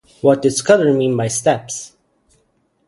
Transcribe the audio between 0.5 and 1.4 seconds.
Scudder mean by